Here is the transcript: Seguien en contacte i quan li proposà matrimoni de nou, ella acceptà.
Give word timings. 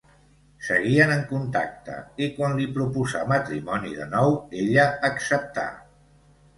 Seguien 0.67 1.13
en 1.15 1.21
contacte 1.31 1.99
i 2.27 2.31
quan 2.39 2.57
li 2.61 2.67
proposà 2.79 3.23
matrimoni 3.35 3.95
de 4.01 4.11
nou, 4.19 4.37
ella 4.67 4.91
acceptà. 5.15 5.73